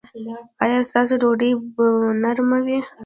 ایا 0.63 0.79
ستاسو 0.89 1.13
ډوډۍ 1.21 1.51
به 1.75 1.85
نرمه 2.21 2.57
وي؟ 2.65 2.79